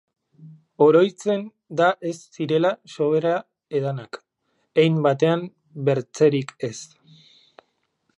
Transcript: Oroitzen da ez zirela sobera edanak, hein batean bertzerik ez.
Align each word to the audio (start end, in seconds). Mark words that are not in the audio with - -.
Oroitzen 0.83 1.41
da 1.81 1.89
ez 2.11 2.15
zirela 2.37 2.71
sobera 2.93 3.33
edanak, 3.81 4.19
hein 4.85 4.97
batean 5.09 5.45
bertzerik 5.91 6.55
ez. 6.73 6.77